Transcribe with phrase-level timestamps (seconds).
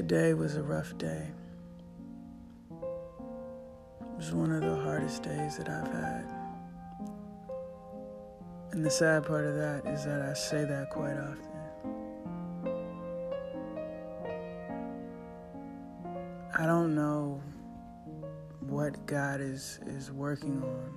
[0.00, 1.26] Today was a rough day.
[2.70, 6.24] It was one of the hardest days that I've had.
[8.72, 11.50] And the sad part of that is that I say that quite often.
[16.58, 17.42] I don't know
[18.60, 20.94] what God is, is working on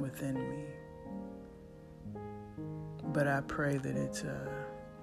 [0.00, 0.64] within me.
[3.06, 4.48] But I pray that it's uh,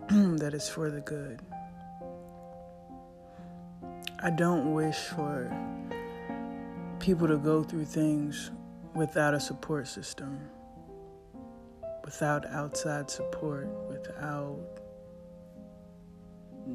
[0.38, 1.42] that it's for the good.
[4.24, 5.52] I don't wish for
[7.00, 8.52] people to go through things
[8.94, 10.40] without a support system,
[12.06, 14.60] without outside support, without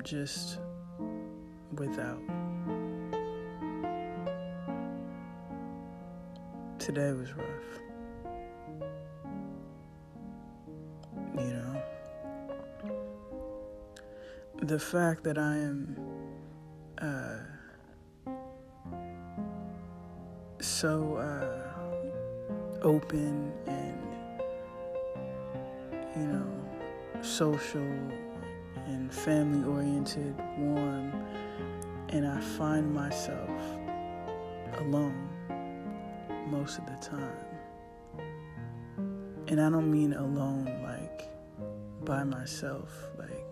[0.02, 0.58] just
[1.72, 2.18] without.
[6.80, 7.46] Today was rough.
[11.38, 11.82] You know,
[14.62, 16.05] the fact that I am
[20.60, 21.66] so uh,
[22.82, 23.98] open and
[26.16, 27.80] you know social
[28.86, 31.12] and family oriented, warm,
[32.10, 33.50] and I find myself
[34.78, 35.28] alone
[36.46, 37.46] most of the time.
[39.48, 41.28] And I don't mean alone like
[42.04, 43.46] by myself, like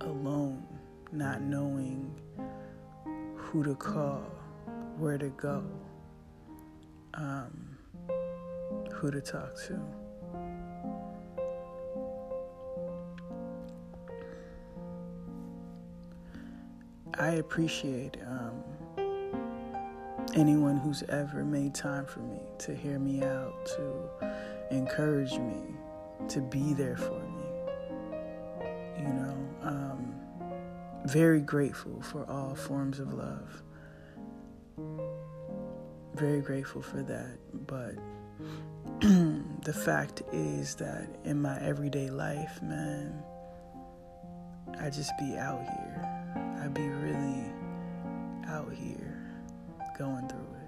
[0.00, 0.66] alone
[1.12, 2.14] not knowing
[3.36, 4.24] who to call,
[5.02, 5.64] where to go,
[7.14, 7.76] um,
[8.92, 9.76] who to talk to.
[17.18, 18.62] I appreciate um,
[20.36, 24.08] anyone who's ever made time for me, to hear me out, to
[24.70, 25.74] encourage me,
[26.28, 27.44] to be there for me.
[28.98, 30.14] You know, um,
[31.06, 33.64] very grateful for all forms of love.
[36.14, 37.38] Very grateful for that.
[37.66, 37.94] But
[39.00, 43.22] the fact is that in my everyday life, man,
[44.80, 46.58] I just be out here.
[46.62, 47.44] I be really
[48.46, 49.30] out here
[49.98, 50.61] going through it.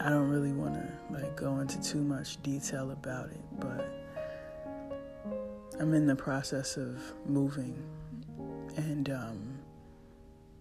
[0.00, 3.88] I don't really want to like go into too much detail about it, but
[5.78, 7.80] I'm in the process of moving,
[8.76, 9.58] and um,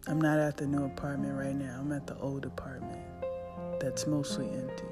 [0.08, 1.78] I'm not at the new apartment right now.
[1.80, 3.02] I'm at the old apartment
[3.80, 4.84] that's mostly empty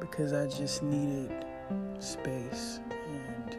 [0.00, 1.44] because I just needed
[2.00, 3.56] space, and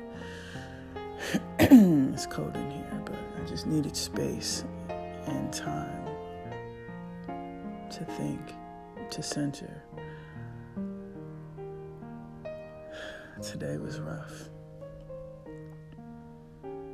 [2.14, 4.66] it's cold in here, but I just needed space
[5.26, 6.06] and time
[7.92, 8.42] to think
[9.12, 9.84] to center.
[13.42, 14.50] Today was rough.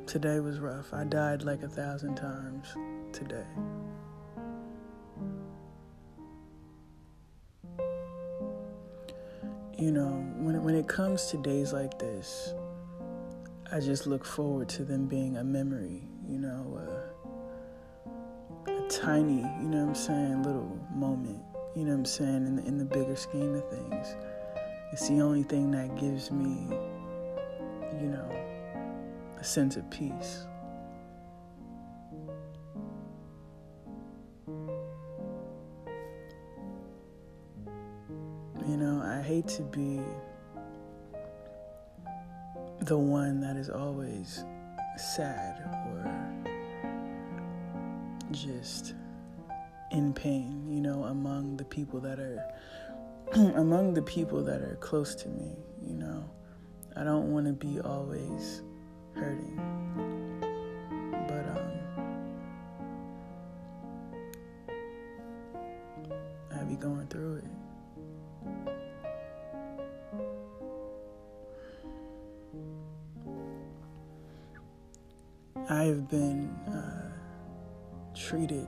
[0.06, 0.92] Today was rough.
[0.92, 2.74] I died like a thousand times
[3.12, 3.46] today.
[9.78, 12.52] You know, when it, when it comes to days like this,
[13.70, 17.12] I just look forward to them being a memory, you know,
[18.66, 22.46] uh, a tiny, you know what I'm saying, little moment you know what I'm saying,
[22.46, 24.16] in the, in the bigger scheme of things.
[24.92, 26.66] It's the only thing that gives me,
[28.00, 28.28] you know,
[29.38, 30.44] a sense of peace.
[38.66, 40.00] You know, I hate to be
[42.80, 44.44] the one that is always
[44.96, 45.62] sad
[45.92, 46.44] or
[48.30, 48.94] just
[49.90, 52.44] in pain, you know, among the people that are
[53.56, 56.28] among the people that are close to me, you know.
[56.96, 58.62] I don't want to be always
[59.14, 59.56] hurting.
[61.28, 61.70] But um
[66.52, 67.44] I be going through it.
[75.70, 77.12] I have been uh,
[78.14, 78.66] treated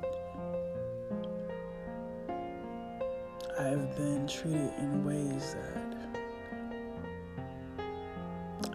[3.70, 5.78] I have been treated in ways that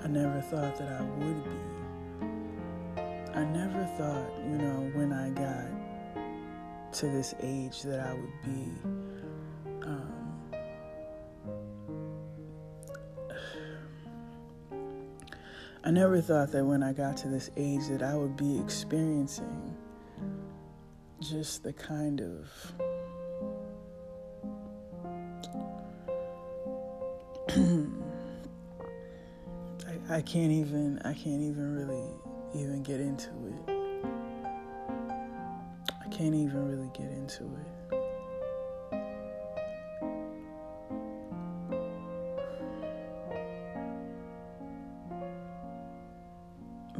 [0.01, 1.51] I never thought that I would be.
[3.33, 5.67] I never thought, you know, when I got
[6.93, 8.71] to this age that I would be.
[9.83, 10.31] Um,
[15.83, 19.75] I never thought that when I got to this age that I would be experiencing
[21.19, 22.47] just the kind of
[30.07, 32.03] I, can't even I can't even really
[32.53, 33.69] even get into it.
[35.99, 37.49] I can't even really get into it.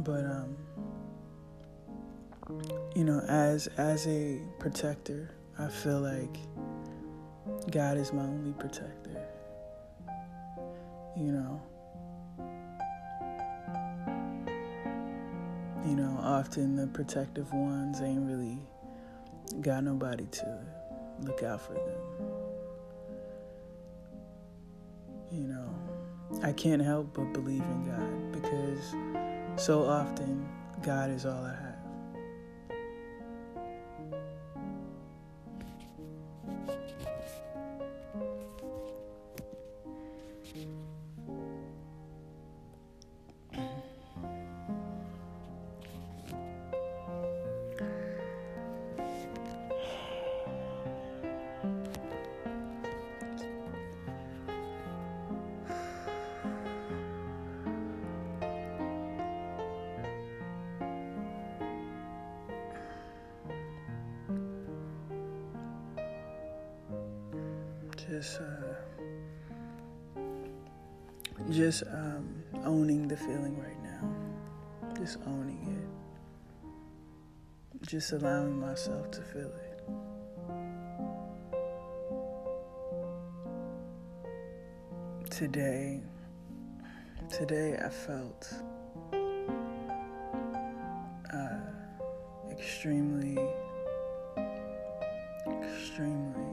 [0.00, 0.56] But um
[2.96, 5.30] you know, as as a protector,
[5.60, 6.36] I feel like
[7.70, 9.28] God is my only protector.
[11.16, 11.62] You know.
[15.86, 18.58] You know, often the protective ones ain't really
[19.60, 20.58] got nobody to
[21.20, 22.00] look out for them.
[25.30, 25.74] You know,
[26.42, 28.94] I can't help but believe in God because
[29.62, 30.48] so often
[30.82, 31.75] God is all I have.
[68.08, 68.74] Just uh,
[71.50, 74.08] just um, owning the feeling right now,
[74.96, 75.90] just owning
[77.82, 79.82] it, just allowing myself to feel it.
[85.30, 86.00] Today,
[87.28, 88.54] today I felt
[91.34, 91.58] uh,
[92.52, 93.36] extremely,
[95.62, 96.45] extremely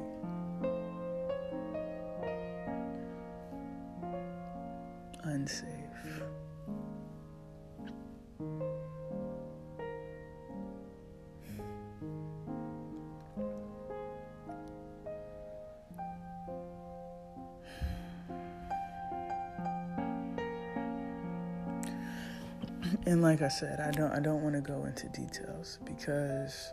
[23.06, 26.72] And like I said, I don't I don't want to go into details because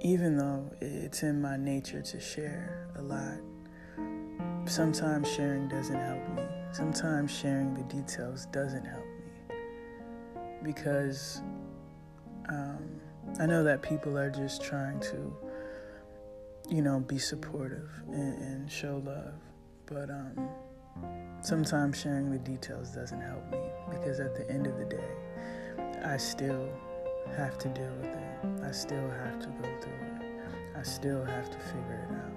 [0.00, 3.38] even though it's in my nature to share a lot
[4.66, 6.42] sometimes sharing doesn't help me.
[6.72, 9.56] Sometimes sharing the details doesn't help me.
[10.62, 11.42] Because
[12.48, 13.00] um,
[13.40, 15.36] I know that people are just trying to,
[16.68, 19.34] you know, be supportive and, and show love.
[19.86, 20.48] But um,
[21.42, 23.58] sometimes sharing the details doesn't help me
[23.90, 25.10] because at the end of the day,
[26.04, 26.68] I still
[27.36, 28.64] have to deal with it.
[28.64, 30.22] I still have to go through it.
[30.76, 32.32] I still have to figure it out.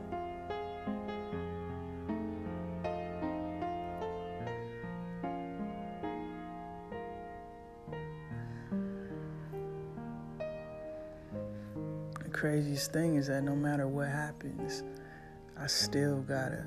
[12.23, 14.83] The craziest thing is that no matter what happens,
[15.57, 16.65] I still gotta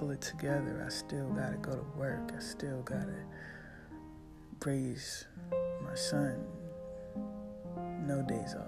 [0.00, 0.82] pull it together.
[0.84, 2.32] I still gotta go to work.
[2.34, 3.22] I still gotta
[4.64, 5.26] raise
[5.84, 6.42] my son.
[8.06, 8.66] No days off.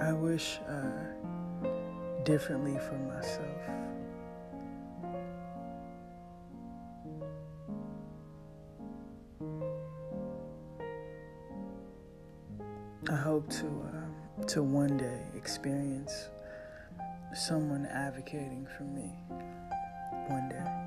[0.00, 0.58] I wish.
[0.66, 1.10] Uh,
[2.24, 3.79] differently for myself.
[14.50, 16.28] To one day experience
[17.32, 19.08] someone advocating for me.
[20.26, 20.79] One day.